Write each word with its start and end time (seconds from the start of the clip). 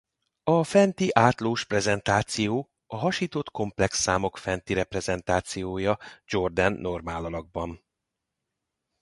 A 0.43 0.63
fenti 0.63 1.09
átlós 1.11 1.65
prezentáció 1.65 2.69
a 2.87 2.95
hasított 2.95 3.49
komplex 3.51 3.99
számok 3.99 4.37
fenti 4.37 4.73
reprezentációja 4.73 5.97
Jordan-normálalakban. 6.25 7.83